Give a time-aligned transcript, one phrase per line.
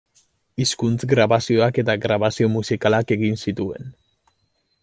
[0.63, 3.97] Hizkuntz grabazioak eta grabazio musikalak egin zituen.